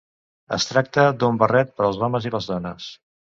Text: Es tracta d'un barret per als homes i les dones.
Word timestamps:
Es 0.55 0.63
tracta 0.69 1.03
d'un 1.23 1.37
barret 1.43 1.75
per 1.75 1.87
als 1.89 2.01
homes 2.09 2.27
i 2.29 2.33
les 2.39 2.49
dones. 2.55 2.89